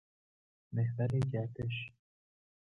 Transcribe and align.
محور 0.73 1.11
گردش 1.19 1.91